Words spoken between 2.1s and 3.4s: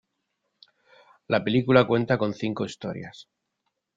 con cinco historias.